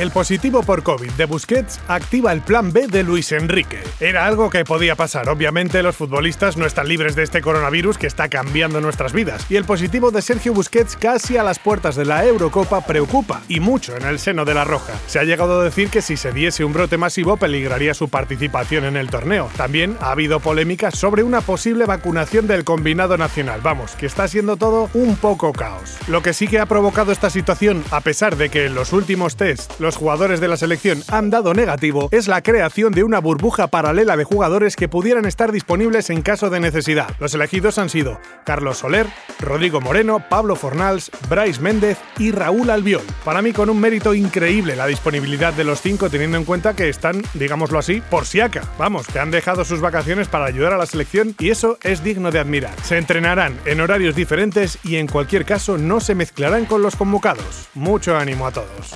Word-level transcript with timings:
El 0.00 0.12
positivo 0.12 0.62
por 0.62 0.82
COVID 0.82 1.10
de 1.10 1.26
Busquets 1.26 1.78
activa 1.86 2.32
el 2.32 2.40
plan 2.40 2.72
B 2.72 2.86
de 2.86 3.02
Luis 3.02 3.32
Enrique. 3.32 3.82
Era 4.00 4.24
algo 4.24 4.48
que 4.48 4.64
podía 4.64 4.96
pasar. 4.96 5.28
Obviamente 5.28 5.82
los 5.82 5.94
futbolistas 5.94 6.56
no 6.56 6.64
están 6.64 6.88
libres 6.88 7.14
de 7.14 7.22
este 7.22 7.42
coronavirus 7.42 7.98
que 7.98 8.06
está 8.06 8.30
cambiando 8.30 8.80
nuestras 8.80 9.12
vidas. 9.12 9.44
Y 9.50 9.56
el 9.56 9.66
positivo 9.66 10.10
de 10.10 10.22
Sergio 10.22 10.54
Busquets 10.54 10.96
casi 10.96 11.36
a 11.36 11.42
las 11.42 11.58
puertas 11.58 11.96
de 11.96 12.06
la 12.06 12.24
Eurocopa 12.24 12.80
preocupa, 12.86 13.42
y 13.46 13.60
mucho 13.60 13.94
en 13.94 14.04
el 14.04 14.18
seno 14.18 14.46
de 14.46 14.54
la 14.54 14.64
Roja. 14.64 14.94
Se 15.06 15.18
ha 15.18 15.24
llegado 15.24 15.60
a 15.60 15.64
decir 15.64 15.90
que 15.90 16.00
si 16.00 16.16
se 16.16 16.32
diese 16.32 16.64
un 16.64 16.72
brote 16.72 16.96
masivo 16.96 17.36
peligraría 17.36 17.92
su 17.92 18.08
participación 18.08 18.86
en 18.86 18.96
el 18.96 19.10
torneo. 19.10 19.50
También 19.58 19.98
ha 20.00 20.12
habido 20.12 20.40
polémica 20.40 20.92
sobre 20.92 21.24
una 21.24 21.42
posible 21.42 21.84
vacunación 21.84 22.46
del 22.46 22.64
combinado 22.64 23.18
nacional. 23.18 23.60
Vamos, 23.62 23.96
que 23.96 24.06
está 24.06 24.26
siendo 24.28 24.56
todo 24.56 24.88
un 24.94 25.16
poco 25.16 25.52
caos. 25.52 25.98
Lo 26.08 26.22
que 26.22 26.32
sí 26.32 26.48
que 26.48 26.58
ha 26.58 26.64
provocado 26.64 27.12
esta 27.12 27.28
situación, 27.28 27.84
a 27.90 28.00
pesar 28.00 28.38
de 28.38 28.48
que 28.48 28.64
en 28.64 28.74
los 28.74 28.94
últimos 28.94 29.36
test 29.36 29.78
los 29.78 29.89
jugadores 29.96 30.40
de 30.40 30.48
la 30.48 30.56
selección 30.56 31.02
han 31.08 31.30
dado 31.30 31.54
negativo 31.54 32.08
es 32.12 32.28
la 32.28 32.42
creación 32.42 32.92
de 32.92 33.04
una 33.04 33.20
burbuja 33.20 33.68
paralela 33.68 34.16
de 34.16 34.24
jugadores 34.24 34.76
que 34.76 34.88
pudieran 34.88 35.24
estar 35.24 35.52
disponibles 35.52 36.10
en 36.10 36.22
caso 36.22 36.50
de 36.50 36.60
necesidad. 36.60 37.14
Los 37.18 37.34
elegidos 37.34 37.78
han 37.78 37.88
sido 37.88 38.20
Carlos 38.44 38.78
Soler, 38.78 39.06
Rodrigo 39.40 39.80
Moreno, 39.80 40.24
Pablo 40.28 40.56
Fornals, 40.56 41.10
Bryce 41.28 41.60
Méndez 41.60 41.98
y 42.18 42.32
Raúl 42.32 42.70
Albiol. 42.70 43.02
Para 43.24 43.42
mí 43.42 43.52
con 43.52 43.70
un 43.70 43.80
mérito 43.80 44.14
increíble 44.14 44.76
la 44.76 44.86
disponibilidad 44.86 45.52
de 45.52 45.64
los 45.64 45.80
cinco 45.80 46.10
teniendo 46.10 46.36
en 46.36 46.44
cuenta 46.44 46.74
que 46.74 46.88
están, 46.88 47.22
digámoslo 47.34 47.78
así, 47.78 48.02
por 48.10 48.26
siaca. 48.26 48.62
Vamos, 48.78 49.06
que 49.06 49.18
han 49.18 49.30
dejado 49.30 49.64
sus 49.64 49.80
vacaciones 49.80 50.28
para 50.28 50.46
ayudar 50.46 50.72
a 50.72 50.78
la 50.78 50.86
selección 50.86 51.34
y 51.38 51.50
eso 51.50 51.78
es 51.82 52.04
digno 52.04 52.30
de 52.30 52.38
admirar. 52.38 52.74
Se 52.82 52.98
entrenarán 52.98 53.58
en 53.64 53.80
horarios 53.80 54.14
diferentes 54.14 54.78
y 54.84 54.96
en 54.96 55.06
cualquier 55.06 55.44
caso 55.44 55.78
no 55.78 56.00
se 56.00 56.14
mezclarán 56.14 56.66
con 56.66 56.82
los 56.82 56.96
convocados. 56.96 57.68
Mucho 57.74 58.16
ánimo 58.16 58.46
a 58.46 58.52
todos. 58.52 58.94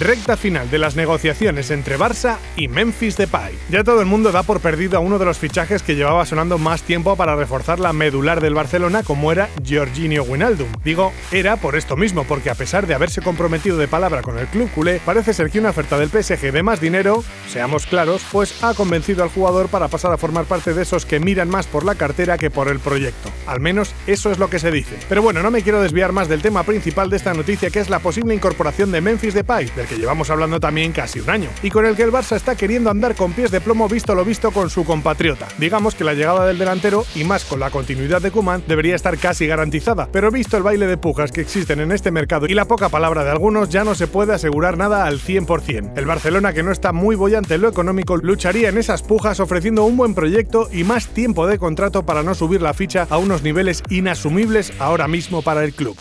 Recta 0.00 0.36
final 0.36 0.68
de 0.68 0.80
las 0.80 0.96
negociaciones 0.96 1.70
entre 1.70 1.96
Barça 1.96 2.38
y 2.56 2.66
Memphis 2.66 3.16
Depay. 3.16 3.54
Ya 3.70 3.84
todo 3.84 4.00
el 4.00 4.06
mundo 4.06 4.32
da 4.32 4.42
por 4.42 4.58
perdido 4.58 4.96
a 4.96 5.00
uno 5.00 5.16
de 5.16 5.24
los 5.24 5.38
fichajes 5.38 5.84
que 5.84 5.94
llevaba 5.94 6.26
sonando 6.26 6.58
más 6.58 6.82
tiempo 6.82 7.14
para 7.14 7.36
reforzar 7.36 7.78
la 7.78 7.92
medular 7.92 8.40
del 8.40 8.54
Barcelona 8.54 9.04
como 9.04 9.30
era 9.30 9.48
Jorginho 9.64 10.24
Wijnaldum. 10.24 10.66
Digo, 10.82 11.12
era 11.30 11.56
por 11.56 11.76
esto 11.76 11.96
mismo, 11.96 12.24
porque 12.24 12.50
a 12.50 12.56
pesar 12.56 12.88
de 12.88 12.94
haberse 12.94 13.22
comprometido 13.22 13.76
de 13.76 13.86
palabra 13.86 14.22
con 14.22 14.36
el 14.40 14.48
club 14.48 14.68
culé, 14.74 15.00
parece 15.04 15.32
ser 15.32 15.50
que 15.50 15.60
una 15.60 15.70
oferta 15.70 15.96
del 15.96 16.08
PSG 16.08 16.50
de 16.50 16.64
más 16.64 16.80
dinero, 16.80 17.22
seamos 17.48 17.86
claros, 17.86 18.22
pues 18.32 18.64
ha 18.64 18.74
convencido 18.74 19.22
al 19.22 19.30
jugador 19.30 19.68
para 19.68 19.86
pasar 19.86 20.12
a 20.12 20.18
formar 20.18 20.46
parte 20.46 20.74
de 20.74 20.82
esos 20.82 21.06
que 21.06 21.20
miran 21.20 21.48
más 21.48 21.68
por 21.68 21.84
la 21.84 21.94
cartera 21.94 22.38
que 22.38 22.50
por 22.50 22.66
el 22.66 22.80
proyecto. 22.80 23.30
Al 23.46 23.60
menos 23.60 23.94
eso 24.08 24.32
es 24.32 24.38
lo 24.40 24.50
que 24.50 24.58
se 24.58 24.72
dice. 24.72 24.96
Pero 25.08 25.22
bueno, 25.22 25.44
no 25.44 25.52
me 25.52 25.62
quiero 25.62 25.80
desviar 25.80 26.10
más 26.10 26.28
del 26.28 26.42
tema 26.42 26.64
principal 26.64 27.08
de 27.08 27.18
esta 27.18 27.34
noticia 27.34 27.70
que 27.70 27.78
es 27.78 27.88
la 27.88 28.00
posible 28.00 28.34
incorporación 28.34 28.90
de 28.90 29.00
Memphis 29.00 29.34
Depay 29.34 29.76
del 29.76 29.85
que 29.86 29.96
llevamos 29.96 30.30
hablando 30.30 30.60
también 30.60 30.92
casi 30.92 31.20
un 31.20 31.30
año, 31.30 31.48
y 31.62 31.70
con 31.70 31.86
el 31.86 31.96
que 31.96 32.02
el 32.02 32.12
Barça 32.12 32.36
está 32.36 32.54
queriendo 32.56 32.90
andar 32.90 33.14
con 33.14 33.32
pies 33.32 33.50
de 33.50 33.60
plomo 33.60 33.88
visto 33.88 34.14
lo 34.14 34.24
visto 34.24 34.50
con 34.50 34.70
su 34.70 34.84
compatriota. 34.84 35.48
Digamos 35.58 35.94
que 35.94 36.04
la 36.04 36.14
llegada 36.14 36.46
del 36.46 36.58
delantero, 36.58 37.04
y 37.14 37.24
más 37.24 37.44
con 37.44 37.60
la 37.60 37.70
continuidad 37.70 38.20
de 38.20 38.30
Kuman, 38.30 38.62
debería 38.66 38.94
estar 38.94 39.16
casi 39.18 39.46
garantizada, 39.46 40.08
pero 40.12 40.30
visto 40.30 40.56
el 40.56 40.62
baile 40.62 40.86
de 40.86 40.96
pujas 40.96 41.32
que 41.32 41.40
existen 41.40 41.80
en 41.80 41.92
este 41.92 42.10
mercado 42.10 42.46
y 42.46 42.54
la 42.54 42.66
poca 42.66 42.88
palabra 42.88 43.24
de 43.24 43.30
algunos, 43.30 43.68
ya 43.68 43.84
no 43.84 43.94
se 43.94 44.06
puede 44.06 44.34
asegurar 44.34 44.76
nada 44.76 45.06
al 45.06 45.20
100%. 45.20 45.92
El 45.96 46.04
Barcelona, 46.06 46.52
que 46.52 46.62
no 46.62 46.72
está 46.72 46.92
muy 46.92 47.16
bollante 47.16 47.54
en 47.54 47.62
lo 47.62 47.68
económico, 47.68 48.16
lucharía 48.16 48.68
en 48.68 48.78
esas 48.78 49.02
pujas 49.02 49.40
ofreciendo 49.40 49.84
un 49.84 49.96
buen 49.96 50.14
proyecto 50.14 50.68
y 50.72 50.84
más 50.84 51.08
tiempo 51.08 51.46
de 51.46 51.58
contrato 51.58 52.04
para 52.04 52.22
no 52.22 52.34
subir 52.34 52.62
la 52.62 52.74
ficha 52.74 53.06
a 53.10 53.18
unos 53.18 53.42
niveles 53.42 53.82
inasumibles 53.90 54.72
ahora 54.78 55.08
mismo 55.08 55.42
para 55.42 55.64
el 55.64 55.72
club. 55.72 55.96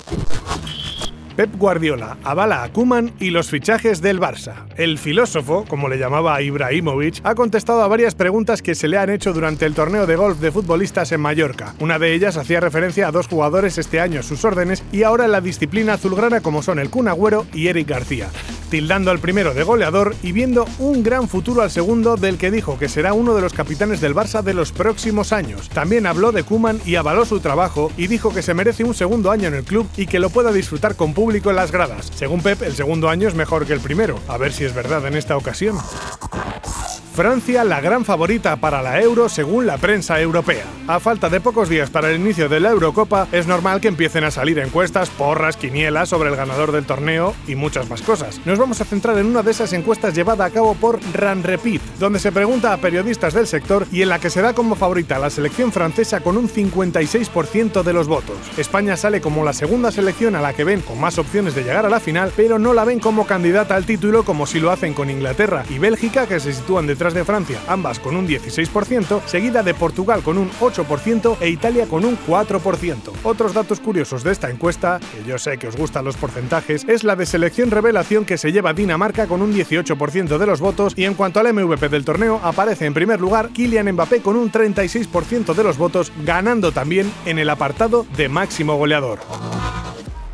Pep 1.35 1.53
Guardiola 1.57 2.17
avala 2.23 2.63
a 2.63 2.71
Kuman 2.71 3.11
y 3.19 3.29
los 3.29 3.49
fichajes 3.49 4.01
del 4.01 4.21
Barça. 4.21 4.65
El 4.77 4.97
filósofo, 4.97 5.65
como 5.67 5.89
le 5.89 5.97
llamaba 5.97 6.41
Ibrahimovic, 6.41 7.19
ha 7.23 7.35
contestado 7.35 7.81
a 7.81 7.87
varias 7.87 8.15
preguntas 8.15 8.61
que 8.61 8.73
se 8.73 8.87
le 8.87 8.97
han 8.97 9.09
hecho 9.09 9.33
durante 9.33 9.65
el 9.65 9.73
torneo 9.73 10.05
de 10.05 10.15
golf 10.15 10.39
de 10.39 10.51
futbolistas 10.51 11.11
en 11.11 11.19
Mallorca. 11.19 11.75
Una 11.79 11.99
de 11.99 12.13
ellas 12.13 12.37
hacía 12.37 12.61
referencia 12.61 13.07
a 13.07 13.11
dos 13.11 13.27
jugadores 13.27 13.77
este 13.77 13.99
año 13.99 14.23
sus 14.23 14.45
órdenes 14.45 14.83
y 14.93 15.03
ahora 15.03 15.25
en 15.25 15.31
la 15.31 15.41
disciplina 15.41 15.93
azulgrana 15.93 16.39
como 16.39 16.63
son 16.63 16.79
el 16.79 16.89
Kun 16.89 17.09
Agüero 17.09 17.45
y 17.53 17.67
Eric 17.67 17.89
García 17.89 18.29
tildando 18.69 19.11
al 19.11 19.19
primero 19.19 19.53
de 19.53 19.63
goleador 19.63 20.15
y 20.23 20.31
viendo 20.31 20.65
un 20.79 21.03
gran 21.03 21.27
futuro 21.27 21.61
al 21.61 21.71
segundo 21.71 22.17
del 22.17 22.37
que 22.37 22.51
dijo 22.51 22.77
que 22.77 22.89
será 22.89 23.13
uno 23.13 23.35
de 23.35 23.41
los 23.41 23.53
capitanes 23.53 24.01
del 24.01 24.15
Barça 24.15 24.41
de 24.41 24.53
los 24.53 24.71
próximos 24.71 25.31
años. 25.31 25.69
También 25.69 26.05
habló 26.05 26.31
de 26.31 26.43
Kuman 26.43 26.79
y 26.85 26.95
avaló 26.95 27.25
su 27.25 27.39
trabajo 27.39 27.91
y 27.97 28.07
dijo 28.07 28.33
que 28.33 28.41
se 28.41 28.53
merece 28.53 28.83
un 28.83 28.93
segundo 28.93 29.31
año 29.31 29.47
en 29.47 29.53
el 29.53 29.63
club 29.63 29.87
y 29.97 30.07
que 30.07 30.19
lo 30.19 30.29
pueda 30.29 30.51
disfrutar 30.51 30.95
con 30.95 31.13
público 31.13 31.49
en 31.49 31.55
las 31.55 31.71
gradas. 31.71 32.11
Según 32.15 32.41
Pep, 32.41 32.61
el 32.63 32.75
segundo 32.75 33.09
año 33.09 33.27
es 33.27 33.35
mejor 33.35 33.65
que 33.65 33.73
el 33.73 33.79
primero. 33.79 34.19
A 34.27 34.37
ver 34.37 34.53
si 34.53 34.65
es 34.65 34.73
verdad 34.73 35.05
en 35.05 35.15
esta 35.15 35.37
ocasión. 35.37 35.77
Francia 37.15 37.63
la 37.63 37.79
gran 37.79 38.03
favorita 38.03 38.57
para 38.57 38.81
la 38.81 39.01
Euro 39.01 39.29
según 39.29 39.65
la 39.65 39.77
prensa 39.77 40.19
europea. 40.19 40.65
A 40.85 40.99
falta 40.99 41.29
de 41.29 41.39
pocos 41.39 41.69
días 41.69 41.89
para 41.89 42.11
el 42.11 42.19
inicio 42.19 42.49
de 42.49 42.59
la 42.59 42.71
Eurocopa, 42.71 43.29
es 43.31 43.47
normal 43.47 43.79
que 43.79 43.87
empiecen 43.87 44.25
a 44.25 44.31
salir 44.31 44.59
encuestas, 44.59 45.09
porras, 45.11 45.55
quinielas 45.55 46.09
sobre 46.09 46.29
el 46.29 46.35
ganador 46.35 46.73
del 46.73 46.85
torneo 46.85 47.33
y 47.47 47.55
muchas 47.55 47.89
más 47.89 48.01
cosas. 48.01 48.41
Nos 48.43 48.59
vamos 48.59 48.81
a 48.81 48.85
centrar 48.85 49.17
en 49.17 49.27
una 49.27 49.43
de 49.43 49.51
esas 49.51 49.71
encuestas 49.71 50.13
llevada 50.13 50.43
a 50.43 50.49
cabo 50.49 50.75
por 50.75 50.99
Ran 51.13 51.41
Repeat, 51.41 51.81
donde 51.99 52.19
se 52.19 52.33
pregunta 52.33 52.73
a 52.73 52.77
periodistas 52.77 53.33
del 53.33 53.47
sector 53.47 53.87
y 53.93 54.01
en 54.01 54.09
la 54.09 54.19
que 54.19 54.29
se 54.29 54.41
da 54.41 54.53
como 54.53 54.75
favorita 54.75 55.17
la 55.17 55.29
selección 55.29 55.71
francesa 55.71 56.19
con 56.19 56.35
un 56.35 56.49
56% 56.49 57.83
de 57.83 57.93
los 57.93 58.09
votos. 58.09 58.35
España 58.57 58.97
sale 58.97 59.21
como 59.21 59.45
la 59.45 59.53
segunda 59.53 59.89
selección 59.89 60.35
a 60.35 60.41
la 60.41 60.51
que 60.51 60.65
ven 60.65 60.81
con 60.81 60.99
más 60.99 61.17
opciones 61.17 61.55
de 61.55 61.63
llegar 61.63 61.85
a 61.85 61.89
la 61.89 62.01
final, 62.01 62.33
pero 62.35 62.59
no 62.59 62.73
la 62.73 62.83
ven 62.83 62.99
como 62.99 63.25
candidata 63.25 63.77
al 63.77 63.85
título 63.85 64.25
como 64.25 64.45
si 64.45 64.59
lo 64.59 64.69
hacen 64.69 64.93
con 64.93 65.09
Inglaterra 65.09 65.63
y 65.69 65.79
Bélgica 65.79 66.27
que 66.27 66.41
se 66.41 66.51
sitúan 66.51 66.87
detrás 66.87 67.04
de 67.13 67.23
Francia, 67.23 67.59
ambas 67.67 67.99
con 67.99 68.15
un 68.15 68.27
16%, 68.27 69.21
seguida 69.25 69.63
de 69.63 69.73
Portugal 69.73 70.23
con 70.23 70.37
un 70.37 70.49
8% 70.59 71.37
e 71.39 71.49
Italia 71.49 71.85
con 71.87 72.05
un 72.05 72.17
4%. 72.17 72.97
Otros 73.23 73.53
datos 73.53 73.79
curiosos 73.79 74.23
de 74.23 74.31
esta 74.31 74.49
encuesta, 74.49 74.99
que 74.99 75.27
yo 75.27 75.37
sé 75.37 75.57
que 75.57 75.67
os 75.67 75.75
gustan 75.75 76.05
los 76.05 76.17
porcentajes, 76.17 76.85
es 76.87 77.03
la 77.03 77.15
de 77.15 77.25
selección 77.25 77.71
revelación 77.71 78.25
que 78.25 78.37
se 78.37 78.51
lleva 78.51 78.73
Dinamarca 78.73 79.27
con 79.27 79.41
un 79.41 79.53
18% 79.53 80.37
de 80.37 80.45
los 80.45 80.59
votos 80.59 80.93
y 80.95 81.05
en 81.05 81.13
cuanto 81.13 81.39
al 81.39 81.53
MVP 81.53 81.89
del 81.89 82.05
torneo 82.05 82.39
aparece 82.43 82.85
en 82.85 82.93
primer 82.93 83.19
lugar 83.19 83.49
Kylian 83.49 83.91
Mbappé 83.91 84.21
con 84.21 84.35
un 84.35 84.51
36% 84.51 85.53
de 85.53 85.63
los 85.63 85.77
votos, 85.77 86.11
ganando 86.23 86.71
también 86.71 87.11
en 87.25 87.39
el 87.39 87.49
apartado 87.49 88.05
de 88.17 88.29
máximo 88.29 88.75
goleador. 88.75 89.19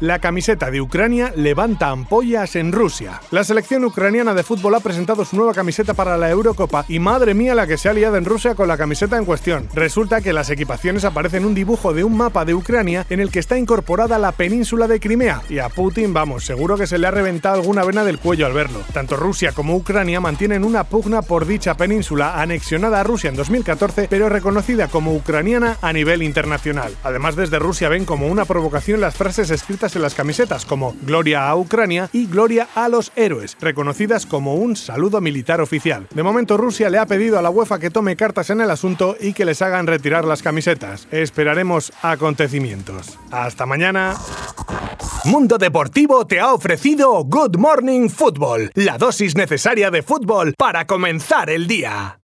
La 0.02 0.18
camiseta 0.18 0.72
de 0.72 0.82
Ucrania 0.82 1.32
levanta 1.36 1.90
ampollas 1.90 2.56
en 2.56 2.72
Rusia. 2.72 3.22
La 3.30 3.44
selección 3.44 3.86
ucraniana 3.86 4.34
de 4.34 4.42
fútbol 4.42 4.74
ha 4.74 4.80
presentado 4.80 5.24
su 5.26 5.36
nueva 5.36 5.54
camiseta 5.54 5.94
para 5.94 6.18
la 6.18 6.28
Eurocopa 6.28 6.86
y 6.88 6.98
madre 6.98 7.36
mía 7.36 7.54
la 7.54 7.68
que 7.68 7.78
se 7.78 7.88
ha 7.88 7.94
liado 7.94 8.16
en 8.18 8.26
Rusia 8.26 8.56
con 8.56 8.68
la 8.68 8.78
camiseta 8.78 9.16
en 9.20 9.26
cuestión. 9.26 9.70
Resulta 9.76 10.22
que 10.22 10.34
las 10.34 10.50
equipaciones 10.50 11.06
aparecen 11.06 11.46
un 11.46 11.54
dibujo 11.54 11.94
de 11.94 12.04
un 12.04 12.18
mapa 12.18 12.46
de 12.46 12.56
Ucrania 12.56 13.06
en 13.12 13.20
el 13.20 13.30
que 13.30 13.38
está 13.38 13.60
incorporada 13.60 14.18
la 14.18 14.32
península 14.32 14.88
de 14.88 15.00
Crimea 15.00 15.44
y 15.50 15.60
a 15.60 15.70
Putin, 15.70 16.14
vamos, 16.14 16.46
seguro 16.46 16.78
que 16.78 16.88
se 16.88 16.98
le 16.98 17.06
ha 17.06 17.12
reventado 17.12 17.58
alguna 17.58 17.84
vena 17.84 18.04
del 18.04 18.18
cuello 18.18 18.48
al 18.48 18.54
verlo. 18.54 18.80
Tanto 18.94 19.18
Rusia 19.18 19.52
como 19.52 19.76
Ucrania 19.76 20.20
mantienen 20.20 20.64
una 20.64 20.84
pugna 20.84 21.22
por 21.22 21.46
dicha 21.46 21.78
península 21.78 22.42
anexionada 22.42 23.02
a 23.02 23.04
Rusia 23.04 23.30
en 23.30 23.36
2014 23.36 24.08
pero 24.10 24.30
reconocida 24.30 24.88
como 24.88 25.14
ucraniana 25.14 25.78
a 25.80 25.94
nivel 25.94 26.24
internacional. 26.24 26.92
Además 27.04 27.36
desde 27.36 27.60
Rusia 27.60 27.88
ven 27.88 28.06
como 28.06 28.26
una 28.26 28.46
provocación 28.46 29.00
las 29.00 29.16
frases 29.16 29.52
escritas 29.52 29.91
en 29.96 30.02
las 30.02 30.16
camisetas 30.16 30.66
como 30.66 30.96
Gloria 31.02 31.50
a 31.50 31.56
Ucrania 31.56 32.10
y 32.14 32.28
Gloria 32.28 32.68
a 32.76 32.90
los 32.90 33.12
héroes, 33.16 33.58
reconocidas 33.60 34.26
como 34.26 34.56
un 34.56 34.76
saludo 34.76 35.22
militar 35.22 35.62
oficial. 35.62 36.08
De 36.14 36.24
momento 36.24 36.58
Rusia 36.58 36.90
le 36.90 36.98
ha 36.98 37.06
pedido 37.06 37.38
a 37.38 37.42
la 37.42 37.50
UEFA 37.50 37.80
que 37.80 37.90
tome 37.90 38.16
cartas 38.16 38.50
en 38.50 38.62
el 38.62 38.72
asunto 38.72 39.16
y 39.20 39.34
que 39.34 39.46
les 39.46 39.62
hagan 39.62 39.88
retirar 39.88 40.26
las 40.26 40.42
camisetas. 40.42 41.08
Esperaremos 41.12 41.92
acontecimientos. 42.02 43.18
Hasta 43.32 43.66
mañana. 43.66 44.16
Mundo 45.26 45.58
Deportivo 45.58 46.26
te 46.26 46.40
ha 46.40 46.54
ofrecido 46.54 47.24
Good 47.24 47.58
Morning 47.58 48.10
Football, 48.10 48.72
la 48.74 48.98
dosis 48.98 49.36
necesaria 49.36 49.92
de 49.92 50.02
fútbol 50.02 50.56
para 50.58 50.86
comenzar 50.88 51.50
el 51.50 51.68
día. 51.68 52.18